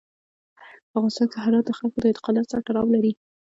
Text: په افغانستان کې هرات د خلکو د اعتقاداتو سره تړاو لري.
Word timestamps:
په 0.89 0.89
افغانستان 0.97 1.27
کې 1.31 1.37
هرات 1.43 1.63
د 1.67 1.71
خلکو 1.77 1.97
د 2.01 2.05
اعتقاداتو 2.09 2.49
سره 2.51 2.63
تړاو 2.67 2.93
لري. 2.95 3.11